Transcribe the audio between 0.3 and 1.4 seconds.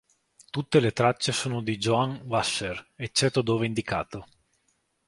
Tutte le tracce